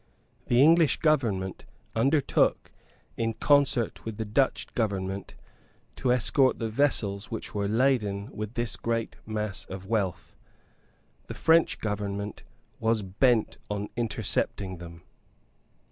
[0.47, 1.63] The English government
[1.95, 2.71] undertook,
[3.17, 5.35] in concert with the Dutch government,
[5.97, 10.35] to escort the vessels which were laden with this great mass of wealth.
[11.27, 12.41] The French government
[12.79, 15.03] was bent on intercepting them.